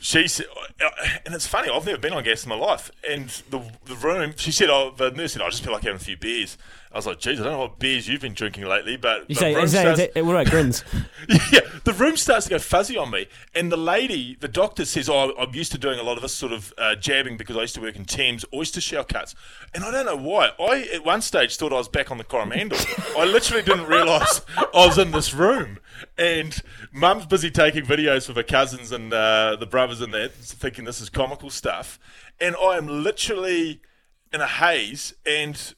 she 0.00 0.28
said, 0.28 0.46
uh, 0.84 0.90
and 1.26 1.34
it's 1.34 1.46
funny, 1.46 1.70
I've 1.70 1.84
never 1.84 1.98
been 1.98 2.12
on 2.12 2.22
gas 2.22 2.44
in 2.44 2.48
my 2.48 2.56
life. 2.56 2.90
And 3.08 3.28
the 3.50 3.60
the 3.84 3.96
room, 3.96 4.34
she 4.36 4.52
said, 4.52 4.70
oh, 4.70 4.92
the 4.96 5.10
nurse 5.10 5.32
said, 5.32 5.42
I 5.42 5.50
just 5.50 5.64
feel 5.64 5.72
like 5.72 5.82
having 5.82 5.96
a 5.96 6.04
few 6.04 6.16
beers. 6.16 6.56
I 6.90 6.96
was 6.96 7.06
like, 7.06 7.18
geez, 7.18 7.38
I 7.38 7.44
don't 7.44 7.52
know 7.52 7.58
what 7.58 7.78
beers 7.78 8.08
you've 8.08 8.22
been 8.22 8.32
drinking 8.32 8.64
lately, 8.64 8.96
but. 8.96 9.28
You 9.28 9.34
say, 9.34 9.52
is 9.52 9.72
that, 9.72 9.96
starts, 9.96 10.14
what 10.14 10.34
about 10.34 10.46
grins? 10.46 10.84
yeah, 11.52 11.60
the 11.84 11.92
room 11.92 12.16
starts 12.16 12.46
to 12.46 12.50
go 12.50 12.58
fuzzy 12.58 12.96
on 12.96 13.10
me. 13.10 13.26
And 13.54 13.70
the 13.70 13.76
lady, 13.76 14.36
the 14.40 14.48
doctor 14.48 14.86
says, 14.86 15.08
oh, 15.08 15.34
I'm 15.38 15.54
used 15.54 15.70
to 15.72 15.78
doing 15.78 15.98
a 15.98 16.02
lot 16.02 16.16
of 16.16 16.22
this 16.22 16.34
sort 16.34 16.52
of 16.52 16.72
uh, 16.78 16.94
jabbing 16.94 17.36
because 17.36 17.56
I 17.56 17.62
used 17.62 17.74
to 17.74 17.82
work 17.82 17.96
in 17.96 18.06
Thames 18.06 18.44
oyster 18.54 18.80
shell 18.80 19.04
cuts. 19.04 19.34
And 19.74 19.84
I 19.84 19.90
don't 19.90 20.06
know 20.06 20.16
why. 20.16 20.52
I, 20.58 20.88
at 20.94 21.04
one 21.04 21.20
stage, 21.20 21.56
thought 21.56 21.72
I 21.72 21.76
was 21.76 21.88
back 21.88 22.10
on 22.10 22.16
the 22.16 22.24
Coromandel. 22.24 22.78
I 23.18 23.24
literally 23.24 23.62
didn't 23.62 23.86
realise 23.86 24.40
I 24.56 24.86
was 24.86 24.96
in 24.96 25.10
this 25.10 25.34
room. 25.34 25.80
And 26.16 26.60
mum's 26.92 27.26
busy 27.26 27.50
taking 27.50 27.84
videos 27.84 28.26
for 28.26 28.32
her 28.34 28.42
cousins 28.42 28.92
and 28.92 29.12
uh, 29.12 29.56
the 29.58 29.66
brothers 29.66 30.00
and 30.00 30.12
that, 30.14 30.32
thinking 30.34 30.84
this 30.84 31.00
is 31.00 31.08
comical 31.10 31.50
stuff. 31.50 31.98
And 32.40 32.54
I 32.56 32.76
am 32.76 32.86
literally 32.86 33.80
in 34.32 34.40
a 34.40 34.46
haze 34.46 35.14
and 35.26 35.74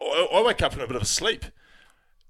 I, 0.00 0.28
I 0.34 0.42
wake 0.42 0.62
up 0.62 0.74
in 0.74 0.80
a 0.80 0.86
bit 0.86 0.96
of 0.96 1.02
a 1.02 1.06
sleep. 1.06 1.44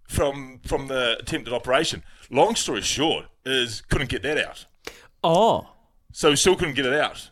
from 0.09 0.61
from 0.67 0.87
the 0.89 1.17
attempted 1.19 1.53
operation. 1.53 2.03
Long 2.31 2.55
story 2.55 2.81
short 2.83 3.27
is 3.45 3.81
couldn't 3.83 4.09
get 4.11 4.23
that 4.23 4.39
out, 4.39 4.67
Oh. 5.25 5.69
so 6.13 6.35
still 6.37 6.55
couldn't 6.57 6.75
get 6.75 6.87
it 6.87 6.95
out 6.95 7.31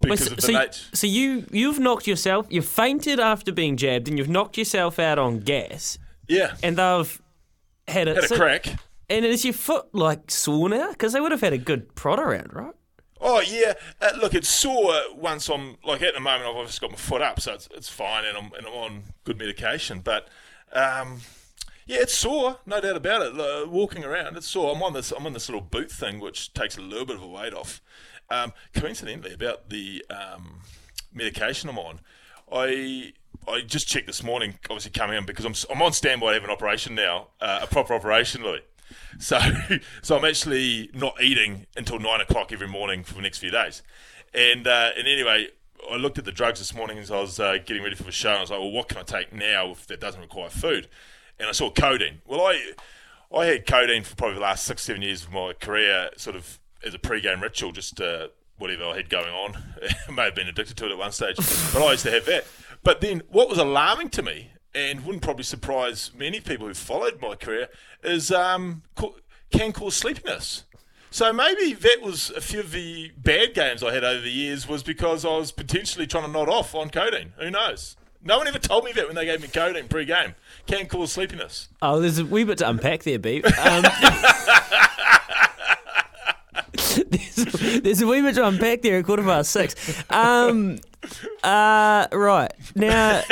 because 0.00 0.24
so, 0.26 0.30
of 0.30 0.36
the 0.36 0.42
so, 0.42 0.52
nature. 0.52 0.84
so 0.94 1.06
you 1.06 1.46
you've 1.50 1.78
knocked 1.78 2.06
yourself 2.06 2.46
you've 2.50 2.66
fainted 2.66 3.18
after 3.20 3.52
being 3.52 3.76
jabbed 3.76 4.08
and 4.08 4.16
you've 4.18 4.28
knocked 4.28 4.56
yourself 4.58 4.98
out 4.98 5.18
on 5.18 5.40
gas 5.40 5.98
Yeah, 6.28 6.54
and 6.62 6.76
they've 6.76 7.20
had 7.88 8.08
it 8.08 8.16
had 8.16 8.24
a 8.24 8.28
so- 8.28 8.36
crack. 8.36 8.66
And 9.10 9.24
is 9.24 9.44
your 9.44 9.54
foot 9.54 9.86
like 9.92 10.30
sore 10.30 10.68
now 10.68 10.90
because 10.90 11.12
they 11.12 11.20
would 11.20 11.32
have 11.32 11.40
had 11.40 11.52
a 11.52 11.58
good 11.58 11.94
prod 11.94 12.18
around 12.18 12.52
right 12.52 12.74
Oh 13.22 13.40
yeah, 13.40 13.74
uh, 14.00 14.12
look, 14.18 14.32
it's 14.32 14.48
sore 14.48 14.94
once 15.14 15.48
I'm 15.50 15.76
like 15.84 16.00
at 16.00 16.14
the 16.14 16.20
moment. 16.20 16.48
I've 16.48 16.56
obviously 16.56 16.88
got 16.88 16.92
my 16.92 16.96
foot 16.96 17.20
up, 17.20 17.38
so 17.38 17.52
it's, 17.52 17.68
it's 17.74 17.88
fine, 17.88 18.24
and 18.24 18.36
I'm 18.36 18.52
and 18.54 18.66
I'm 18.66 18.72
on 18.72 19.02
good 19.24 19.36
medication. 19.36 20.00
But 20.00 20.28
um, 20.72 21.20
yeah, 21.86 21.98
it's 22.00 22.14
sore, 22.14 22.58
no 22.64 22.80
doubt 22.80 22.96
about 22.96 23.22
it. 23.22 23.38
Uh, 23.38 23.68
walking 23.68 24.04
around, 24.04 24.38
it's 24.38 24.48
sore. 24.48 24.74
I'm 24.74 24.82
on 24.82 24.94
this 24.94 25.12
I'm 25.12 25.26
on 25.26 25.34
this 25.34 25.50
little 25.50 25.60
boot 25.60 25.90
thing, 25.90 26.18
which 26.18 26.54
takes 26.54 26.78
a 26.78 26.80
little 26.80 27.04
bit 27.04 27.16
of 27.16 27.22
a 27.22 27.28
weight 27.28 27.52
off. 27.52 27.82
Um, 28.30 28.54
coincidentally, 28.74 29.34
about 29.34 29.68
the 29.68 30.02
um, 30.08 30.60
medication 31.12 31.68
I'm 31.68 31.78
on, 31.78 32.00
I 32.50 33.12
I 33.46 33.60
just 33.60 33.86
checked 33.86 34.06
this 34.06 34.22
morning. 34.22 34.58
Obviously, 34.70 34.92
coming 34.92 35.18
in 35.18 35.26
because 35.26 35.44
I'm 35.44 35.54
I'm 35.74 35.82
on 35.82 35.92
standby 35.92 36.28
to 36.28 36.34
have 36.34 36.44
an 36.44 36.50
operation 36.50 36.94
now, 36.94 37.28
uh, 37.38 37.60
a 37.62 37.66
proper 37.66 37.92
operation, 37.92 38.42
Louis. 38.42 38.62
So, 39.18 39.38
so 40.00 40.16
I'm 40.16 40.24
actually 40.24 40.88
not 40.94 41.20
eating 41.20 41.66
until 41.76 41.98
nine 41.98 42.22
o'clock 42.22 42.52
every 42.52 42.68
morning 42.68 43.04
for 43.04 43.12
the 43.14 43.20
next 43.20 43.36
few 43.38 43.50
days. 43.50 43.82
And 44.32 44.66
uh, 44.66 44.90
and 44.96 45.06
anyway, 45.06 45.48
I 45.90 45.96
looked 45.96 46.16
at 46.16 46.24
the 46.24 46.32
drugs 46.32 46.58
this 46.58 46.74
morning 46.74 46.96
as 46.96 47.10
I 47.10 47.20
was 47.20 47.38
uh, 47.38 47.58
getting 47.64 47.82
ready 47.82 47.96
for 47.96 48.04
the 48.04 48.12
show. 48.12 48.30
And 48.30 48.38
I 48.38 48.40
was 48.40 48.50
like, 48.50 48.60
well, 48.60 48.70
what 48.70 48.88
can 48.88 48.96
I 48.96 49.02
take 49.02 49.32
now 49.34 49.72
if 49.72 49.86
that 49.88 50.00
doesn't 50.00 50.20
require 50.20 50.48
food? 50.48 50.88
And 51.38 51.48
I 51.48 51.52
saw 51.52 51.70
codeine. 51.70 52.22
Well, 52.26 52.40
I 52.40 52.72
I 53.34 53.46
had 53.46 53.66
codeine 53.66 54.04
for 54.04 54.16
probably 54.16 54.36
the 54.36 54.42
last 54.42 54.64
six 54.64 54.82
seven 54.82 55.02
years 55.02 55.24
of 55.24 55.32
my 55.32 55.52
career, 55.52 56.10
sort 56.16 56.36
of 56.36 56.58
as 56.84 56.94
a 56.94 56.98
pre-game 56.98 57.40
ritual, 57.40 57.72
just 57.72 58.00
uh, 58.00 58.28
whatever 58.58 58.84
I 58.84 58.96
had 58.96 59.10
going 59.10 59.32
on. 59.32 59.56
I 60.08 60.12
may 60.12 60.24
have 60.24 60.34
been 60.34 60.48
addicted 60.48 60.76
to 60.78 60.86
it 60.86 60.92
at 60.92 60.98
one 60.98 61.12
stage, 61.12 61.36
but 61.36 61.82
I 61.82 61.92
used 61.92 62.04
to 62.04 62.10
have 62.10 62.26
that. 62.26 62.46
But 62.82 63.00
then, 63.00 63.22
what 63.28 63.48
was 63.48 63.58
alarming 63.58 64.10
to 64.10 64.22
me, 64.22 64.52
and 64.74 65.04
wouldn't 65.04 65.22
probably 65.22 65.44
surprise 65.44 66.10
many 66.16 66.40
people 66.40 66.66
who 66.66 66.74
followed 66.74 67.20
my 67.20 67.34
career, 67.34 67.68
is 68.02 68.30
um, 68.30 68.82
ca- 68.94 69.14
can 69.50 69.72
cause 69.72 69.94
sleepiness. 69.96 70.64
So 71.12 71.32
maybe 71.32 71.72
that 71.72 71.98
was 72.02 72.30
a 72.30 72.40
few 72.40 72.60
of 72.60 72.70
the 72.70 73.10
bad 73.16 73.52
games 73.52 73.82
I 73.82 73.92
had 73.92 74.04
over 74.04 74.20
the 74.20 74.30
years 74.30 74.68
was 74.68 74.84
because 74.84 75.24
I 75.24 75.36
was 75.36 75.50
potentially 75.50 76.06
trying 76.06 76.24
to 76.24 76.30
nod 76.30 76.48
off 76.48 76.72
on 76.74 76.88
codeine. 76.90 77.32
Who 77.40 77.50
knows? 77.50 77.96
No 78.22 78.38
one 78.38 78.46
ever 78.46 78.58
told 78.60 78.84
me 78.84 78.92
that 78.92 79.06
when 79.06 79.16
they 79.16 79.24
gave 79.24 79.40
me 79.42 79.48
codeine 79.48 79.88
pre-game. 79.88 80.34
Can 80.68 80.86
cause 80.86 81.10
sleepiness. 81.10 81.68
oh 81.82 82.00
there's 82.00 82.18
a 82.18 82.24
wee 82.24 82.44
bit 82.44 82.58
to 82.58 82.68
unpack 82.68 83.02
there 83.02 83.18
Beep 83.18 83.44
um, 83.58 83.82
there's, 87.82 88.00
a 88.02 88.06
wee 88.06 88.22
bit 88.22 88.34
to 88.34 88.46
unpack 88.46 88.82
there 88.82 88.98
at 88.98 89.04
quarter 89.04 89.22
past 89.22 89.50
six 89.50 89.74
um, 90.10 90.78
uh, 91.42 92.06
right 92.12 92.52
now 92.74 93.22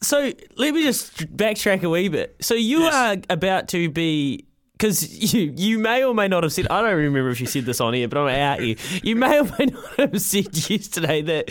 so 0.00 0.32
let 0.56 0.74
me 0.74 0.82
just 0.82 1.16
backtrack 1.36 1.82
a 1.82 1.88
wee 1.88 2.08
bit 2.08 2.36
so 2.40 2.54
you 2.54 2.80
Yes. 2.80 2.94
are 2.94 3.16
about 3.30 3.68
to 3.68 3.88
be 3.90 4.46
because 4.72 5.32
you 5.34 5.52
you 5.56 5.78
may 5.78 6.02
or 6.04 6.14
may 6.14 6.26
not 6.28 6.42
have 6.42 6.52
said 6.52 6.66
I 6.68 6.80
don't 6.80 6.96
remember 6.96 7.30
if 7.30 7.40
you 7.40 7.46
said 7.46 7.66
this 7.66 7.80
on 7.82 7.92
here, 7.92 8.08
but 8.08 8.18
I'm 8.18 8.28
out 8.28 8.60
here. 8.60 8.76
You 9.02 9.14
may 9.14 9.38
or 9.40 9.44
may 9.58 9.66
not 9.66 9.84
have 9.98 10.20
said 10.22 10.56
yesterday 10.70 11.20
that 11.20 11.50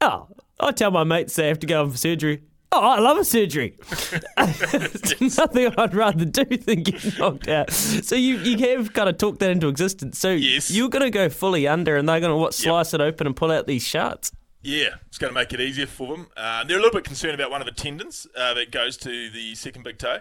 oh 0.00 0.26
I 0.58 0.72
tell 0.72 0.90
my 0.90 1.04
mates 1.04 1.36
they 1.36 1.48
have 1.48 1.58
to 1.60 1.66
go 1.66 1.84
in 1.84 1.90
for 1.90 1.98
surgery. 1.98 2.42
Oh, 2.72 2.80
I 2.80 3.00
love 3.00 3.18
a 3.18 3.24
surgery. 3.24 3.76
There's 4.36 5.36
nothing 5.38 5.72
I'd 5.76 5.94
rather 5.94 6.24
do 6.24 6.44
than 6.44 6.82
get 6.84 7.18
knocked 7.18 7.48
out. 7.48 7.70
So 7.72 8.14
you 8.14 8.36
you 8.38 8.58
have 8.76 8.92
kind 8.92 9.08
of 9.08 9.18
talked 9.18 9.40
that 9.40 9.50
into 9.50 9.68
existence. 9.68 10.18
So 10.18 10.30
Yes. 10.30 10.70
you're 10.70 10.88
going 10.88 11.02
to 11.04 11.10
go 11.10 11.28
fully 11.28 11.66
under, 11.66 11.96
and 11.96 12.08
they're 12.08 12.20
going 12.20 12.30
to 12.32 12.36
what 12.36 12.54
slice 12.54 12.94
it 12.94 13.00
open 13.00 13.26
and 13.26 13.34
pull 13.34 13.50
out 13.50 13.66
these 13.66 13.82
shards. 13.82 14.32
Yeah, 14.62 14.90
it's 15.06 15.18
going 15.18 15.30
to 15.30 15.34
make 15.34 15.52
it 15.52 15.60
easier 15.60 15.86
for 15.86 16.14
them. 16.16 16.28
Uh, 16.36 16.64
they're 16.64 16.76
a 16.78 16.80
little 16.82 16.96
bit 16.98 17.04
concerned 17.04 17.34
about 17.34 17.50
one 17.50 17.60
of 17.62 17.66
the 17.66 17.72
tendons 17.72 18.26
uh, 18.36 18.52
that 18.54 18.70
goes 18.70 18.96
to 18.98 19.30
the 19.30 19.54
second 19.54 19.82
big 19.84 19.98
toe. 19.98 20.18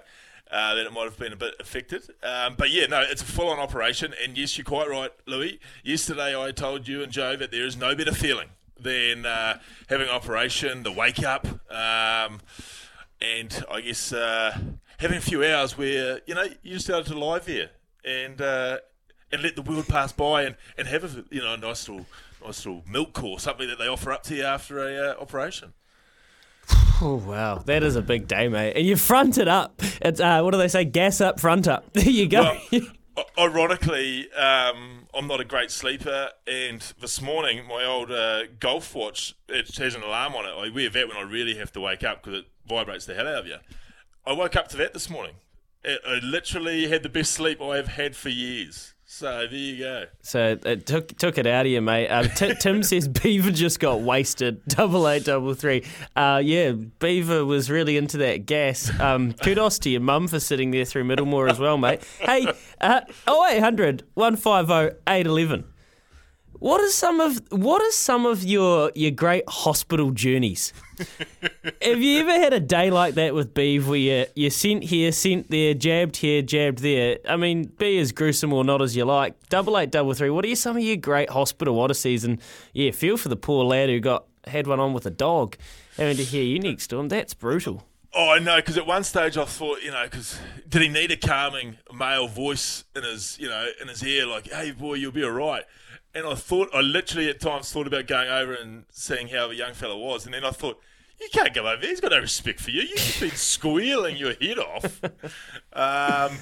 Uh, 0.52 0.74
that 0.74 0.88
it 0.88 0.92
might 0.92 1.04
have 1.04 1.20
been 1.20 1.32
a 1.32 1.36
bit 1.36 1.54
affected, 1.60 2.02
um, 2.24 2.56
but 2.58 2.72
yeah, 2.72 2.88
no, 2.88 3.00
it's 3.02 3.22
a 3.22 3.26
full-on 3.26 3.60
operation. 3.60 4.16
And 4.24 4.36
yes, 4.36 4.58
you're 4.58 4.66
quite 4.66 4.90
right, 4.90 5.12
Louis. 5.28 5.60
Yesterday, 5.84 6.36
I 6.36 6.50
told 6.52 6.88
you 6.88 7.04
and 7.04 7.12
Joe 7.12 7.36
that 7.36 7.52
there 7.52 7.68
is 7.68 7.78
no 7.78 7.94
better 7.94 8.12
feeling 8.14 8.48
than 8.82 9.26
uh, 9.26 9.60
having 9.88 10.10
operation, 10.10 10.84
the 10.84 10.92
wake 10.92 11.24
up, 11.24 11.48
um, 11.70 12.40
and 13.22 13.64
I 13.70 13.82
guess 13.82 14.14
uh, 14.14 14.58
having 14.98 15.18
a 15.18 15.22
few 15.22 15.44
hours 15.44 15.78
where 15.78 16.22
you 16.26 16.36
know 16.36 16.46
you 16.64 16.74
just 16.74 16.90
out 16.90 17.06
to 17.08 17.18
lie 17.18 17.40
there 17.40 17.72
and 18.06 18.42
uh, 18.42 18.78
and 19.32 19.44
let 19.44 19.56
the 19.56 19.62
world 19.62 19.88
pass 19.88 20.12
by 20.12 20.44
and, 20.44 20.56
and 20.78 20.88
have 20.88 21.04
a 21.04 21.24
you 21.34 21.42
know 21.42 21.54
a 21.54 21.58
nice 21.58 21.88
little 21.88 22.06
nice 22.46 22.66
little 22.66 22.84
milk 22.90 23.24
or 23.24 23.40
something 23.40 23.68
that 23.68 23.80
they 23.80 23.88
offer 23.88 24.12
up 24.12 24.24
to 24.24 24.36
you 24.36 24.44
after 24.44 24.80
a 24.80 25.12
uh, 25.12 25.22
operation. 25.22 25.74
Oh 27.02 27.16
wow, 27.16 27.60
that 27.60 27.82
is 27.82 27.96
a 27.96 28.02
big 28.02 28.28
day, 28.28 28.50
mate. 28.50 28.74
And 28.76 28.86
you 28.86 28.98
front 28.98 29.38
it 29.38 29.48
up. 29.48 29.82
It's 30.02 30.20
uh, 30.20 30.42
what 30.42 30.52
do 30.52 30.58
they 30.58 30.68
say? 30.68 30.84
Gas 30.84 31.22
up, 31.22 31.40
front 31.40 31.66
up. 31.66 31.86
There 31.94 32.04
you 32.04 32.28
go. 32.28 32.58
Well, 32.74 32.82
ironically, 33.38 34.32
um, 34.34 35.08
I'm 35.14 35.28
not 35.28 35.40
a 35.40 35.46
great 35.46 35.72
sleeper, 35.72 36.30
and 36.48 36.82
this 37.00 37.22
morning 37.22 37.66
my 37.68 37.84
old 37.86 38.12
uh, 38.12 38.44
golf 38.60 38.94
watch 38.94 39.36
it 39.48 39.76
has 39.78 39.96
an 39.96 40.04
alarm 40.04 40.36
on 40.36 40.46
it. 40.46 40.50
I 40.50 40.74
wear 40.74 40.90
that 40.90 41.08
when 41.08 41.18
I 41.18 41.22
really 41.22 41.56
have 41.56 41.72
to 41.74 41.82
wake 41.82 42.04
up 42.04 42.24
because 42.24 42.40
it 42.40 42.46
vibrates 42.68 43.06
the 43.06 43.16
hell 43.16 43.28
out 43.28 43.40
of 43.40 43.48
you. 43.48 43.58
I 44.26 44.34
woke 44.34 44.56
up 44.56 44.68
to 44.70 44.78
that 44.78 44.94
this 44.94 45.10
morning. 45.10 45.36
I 45.86 46.20
literally 46.22 46.90
had 46.90 47.04
the 47.04 47.10
best 47.10 47.32
sleep 47.32 47.62
I 47.62 47.78
have 47.78 47.88
had 47.88 48.16
for 48.16 48.30
years. 48.30 48.94
So 49.12 49.48
there 49.50 49.58
you 49.58 49.80
go. 49.80 50.06
so 50.22 50.56
it 50.64 50.86
took 50.86 51.08
took 51.18 51.40
it 51.40 51.48
out 51.48 51.66
of 51.66 51.72
you, 51.72 51.82
mate. 51.82 52.10
Um, 52.10 52.30
T- 52.30 52.54
Tim 52.54 52.84
says 52.90 53.08
Beaver 53.08 53.50
just 53.50 53.80
got 53.80 54.02
wasted. 54.02 54.64
Double 54.68 55.10
eight, 55.10 55.26
double 55.26 55.56
three. 55.56 55.84
Uh, 56.16 56.40
yeah, 56.46 56.74
Beaver 56.74 57.44
was 57.44 57.72
really 57.72 57.98
into 57.98 58.20
that 58.20 58.46
gas. 58.46 58.88
Um, 59.00 59.34
kudos 59.34 59.80
to 59.80 59.90
your 59.90 60.02
mum 60.02 60.28
for 60.28 60.40
sitting 60.40 60.70
there 60.70 60.86
through 60.86 61.06
Middlemore 61.06 61.50
as 61.50 61.58
well, 61.58 61.80
mate. 61.80 62.04
Hey, 62.20 62.54
uh, 62.82 63.02
0800 63.28 64.04
150 64.14 65.00
811. 65.08 65.64
What 66.60 66.82
are 66.82 66.90
some 66.90 67.22
of 67.22 67.42
what 67.52 67.82
are 67.82 67.92
some 67.92 68.26
of 68.26 68.44
your 68.44 68.92
your 68.94 69.12
great 69.12 69.48
hospital 69.48 70.12
journeys? 70.12 70.74
Have 71.82 72.02
you 72.02 72.20
ever 72.20 72.34
had 72.34 72.52
a 72.52 72.60
day 72.60 72.90
like 72.90 73.14
that 73.14 73.34
with 73.34 73.54
Beav 73.54 73.86
where 73.86 73.98
you, 73.98 74.26
you 74.36 74.50
sent 74.50 74.84
here, 74.84 75.14
sent 75.14 75.50
there, 75.50 75.74
jabbed 75.74 76.18
here, 76.18 76.42
jabbed 76.42 76.80
there? 76.80 77.20
I 77.28 77.38
mean, 77.38 77.64
be 77.78 77.98
as 78.00 78.12
gruesome 78.12 78.52
or 78.52 78.66
not 78.66 78.82
as 78.82 78.94
you 78.98 79.06
like. 79.06 79.36
Double 79.48 79.78
eight, 79.78 79.90
double 79.90 80.14
three. 80.14 80.30
What 80.30 80.44
are 80.46 80.56
some 80.56 80.76
of 80.76 80.84
your 80.84 80.98
great 80.98 81.30
hospital 81.30 81.80
odysseys? 81.80 82.26
And 82.26 82.42
yeah, 82.74 82.92
feel 82.92 83.16
for 83.16 83.30
the 83.30 83.38
poor 83.38 83.64
lad 83.64 83.88
who 83.88 84.02
got 84.02 84.26
had 84.46 84.68
one 84.68 84.82
on 84.82 84.92
with 84.92 85.06
a 85.06 85.12
dog. 85.12 85.56
Having 85.96 86.18
to 86.18 86.24
hear 86.26 86.44
you 86.44 86.60
next 86.60 86.88
to 86.88 87.00
him, 87.00 87.08
that's 87.08 87.34
brutal. 87.34 87.86
Oh, 88.14 88.32
I 88.32 88.40
know, 88.40 88.58
because 88.58 88.78
at 88.78 88.88
one 88.88 89.04
stage 89.06 89.38
I 89.38 89.46
thought, 89.46 89.82
you 89.82 89.92
know, 89.92 90.04
because 90.04 90.40
did 90.68 90.82
he 90.82 90.90
need 90.90 91.12
a 91.12 91.18
calming 91.18 91.78
male 91.94 92.28
voice 92.28 92.84
in 92.96 93.04
his, 93.04 93.38
you 93.40 93.48
know, 93.48 93.68
in 93.82 93.88
his 93.88 94.04
ear, 94.04 94.26
like, 94.26 94.52
"Hey, 94.52 94.72
boy, 94.72 94.96
you'll 94.96 95.12
be 95.12 95.24
all 95.24 95.32
right." 95.32 95.64
And 96.14 96.26
I 96.26 96.36
thought, 96.36 96.70
I 96.74 96.82
literally 96.82 97.30
at 97.30 97.40
times 97.40 97.72
thought 97.72 97.88
about 97.88 98.08
going 98.08 98.30
over 98.30 98.54
and 98.54 98.86
seeing 98.90 99.28
how 99.28 99.48
the 99.48 99.56
young 99.56 99.74
fella 99.74 99.98
was, 99.98 100.26
and 100.26 100.34
then 100.34 100.44
I 100.44 100.52
thought, 100.52 100.82
you 101.20 101.28
can't 101.32 101.54
go 101.54 101.68
over 101.68 101.82
there. 101.82 101.90
He's 101.90 102.00
got 102.00 102.12
no 102.12 102.20
respect 102.20 102.60
for 102.60 102.72
you. 102.72 102.82
You've 102.82 103.18
been 103.20 103.30
squealing 103.36 104.16
your 104.16 104.34
head 104.34 104.58
off. 104.58 105.02
Um, 105.74 106.38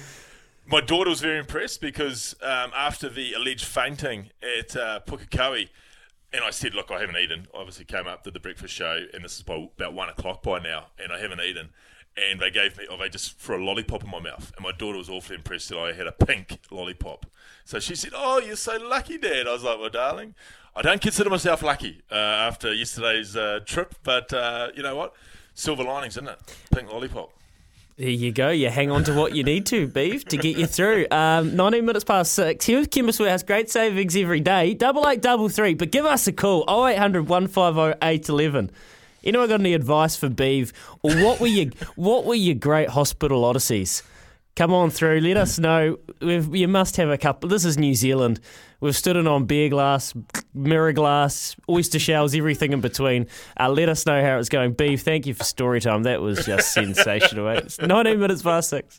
my 0.66 0.80
daughter 0.80 1.10
was 1.10 1.20
very 1.20 1.38
impressed 1.38 1.80
because 1.80 2.34
um, 2.42 2.70
after 2.76 3.08
the 3.08 3.32
alleged 3.32 3.64
fainting 3.64 4.30
at 4.58 4.76
uh, 4.76 5.00
Pukekohe, 5.06 5.68
and 6.32 6.44
I 6.44 6.50
said, 6.50 6.74
look, 6.74 6.90
I 6.90 7.00
haven't 7.00 7.16
eaten. 7.16 7.46
I 7.54 7.58
obviously 7.58 7.86
came 7.86 8.06
up, 8.06 8.22
did 8.22 8.34
the 8.34 8.40
breakfast 8.40 8.74
show, 8.74 9.06
and 9.14 9.24
this 9.24 9.36
is 9.36 9.42
by 9.42 9.68
about 9.76 9.94
one 9.94 10.10
o'clock 10.10 10.42
by 10.42 10.58
now, 10.58 10.88
and 10.98 11.12
I 11.12 11.18
haven't 11.18 11.40
eaten. 11.40 11.70
And 12.30 12.40
they 12.40 12.50
gave 12.50 12.76
me, 12.76 12.86
oh, 12.90 12.96
they 12.96 13.08
just 13.08 13.38
threw 13.38 13.62
a 13.62 13.64
lollipop 13.64 14.02
in 14.04 14.10
my 14.10 14.20
mouth. 14.20 14.52
And 14.56 14.64
my 14.64 14.72
daughter 14.72 14.98
was 14.98 15.08
awfully 15.08 15.36
impressed 15.36 15.68
that 15.68 15.78
I 15.78 15.92
had 15.92 16.06
a 16.06 16.12
pink 16.12 16.58
lollipop. 16.70 17.26
So 17.64 17.78
she 17.78 17.94
said, 17.94 18.12
oh, 18.14 18.38
you're 18.38 18.56
so 18.56 18.76
lucky, 18.76 19.18
Dad. 19.18 19.46
I 19.46 19.52
was 19.52 19.62
like, 19.62 19.78
well, 19.78 19.90
darling, 19.90 20.34
I 20.74 20.82
don't 20.82 21.00
consider 21.00 21.30
myself 21.30 21.62
lucky 21.62 22.02
uh, 22.10 22.14
after 22.14 22.72
yesterday's 22.72 23.36
uh, 23.36 23.60
trip, 23.64 23.94
but 24.02 24.32
uh, 24.32 24.68
you 24.74 24.82
know 24.82 24.96
what? 24.96 25.14
Silver 25.54 25.82
linings, 25.82 26.14
isn't 26.16 26.28
it? 26.28 26.38
Pink 26.72 26.90
lollipop. 26.92 27.32
There 27.98 28.08
you 28.08 28.30
go. 28.30 28.50
You 28.50 28.70
hang 28.70 28.92
on 28.92 29.02
to 29.04 29.12
what 29.12 29.34
you 29.34 29.42
need 29.42 29.66
to, 29.66 29.88
Beef, 29.88 30.24
to 30.26 30.36
get 30.36 30.56
you 30.56 30.68
through. 30.68 31.08
Um, 31.10 31.56
19 31.56 31.84
minutes 31.84 32.04
past 32.04 32.32
six. 32.32 32.64
Here 32.64 32.78
with 32.78 32.92
Chemist 32.92 33.18
Warehouse. 33.18 33.42
Great 33.42 33.68
savings 33.70 34.14
every 34.14 34.38
day. 34.38 34.72
Double 34.72 35.08
eight, 35.08 35.20
double 35.20 35.48
three. 35.48 35.74
But 35.74 35.90
give 35.90 36.04
us 36.04 36.28
a 36.28 36.32
call. 36.32 36.62
0800 36.68 37.28
150 37.28 37.98
811. 38.00 38.70
Anyone 39.24 39.48
got 39.48 39.60
any 39.60 39.74
advice 39.74 40.16
for 40.16 40.28
Beef? 40.28 40.72
Or 41.02 41.14
what 41.16 41.40
were 41.40 41.46
your 41.46 41.66
what 41.96 42.24
were 42.24 42.34
your 42.34 42.54
great 42.54 42.90
hospital 42.90 43.44
odysseys? 43.44 44.02
come 44.58 44.74
on 44.74 44.90
through. 44.90 45.20
Let 45.20 45.36
us 45.36 45.56
know. 45.60 45.98
We've, 46.20 46.52
you 46.54 46.66
must 46.66 46.96
have 46.96 47.10
a 47.10 47.16
couple. 47.16 47.48
This 47.48 47.64
is 47.64 47.78
New 47.78 47.94
Zealand. 47.94 48.40
We've 48.80 48.96
stood 48.96 49.16
in 49.16 49.28
on 49.28 49.46
beer 49.46 49.68
glass, 49.68 50.12
mirror 50.52 50.92
glass, 50.92 51.54
oyster 51.70 52.00
shells, 52.00 52.34
everything 52.34 52.72
in 52.72 52.80
between. 52.80 53.28
Uh, 53.58 53.70
let 53.70 53.88
us 53.88 54.04
know 54.04 54.20
how 54.20 54.36
it's 54.38 54.48
going. 54.48 54.72
Beef, 54.72 55.02
thank 55.02 55.26
you 55.26 55.34
for 55.34 55.44
story 55.44 55.80
time. 55.80 56.02
That 56.02 56.20
was 56.20 56.44
just 56.44 56.72
sensational. 56.74 57.44
Mate. 57.46 57.58
It's 57.58 57.80
19 57.80 58.18
minutes 58.18 58.42
past 58.42 58.70
six. 58.70 58.96